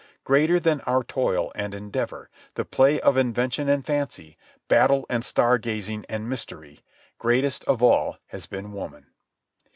[0.23, 4.35] Greater than our toil and endeavour, the play of invention and fancy,
[4.67, 9.05] battle and star gazing and mystery—greatest of all has been woman.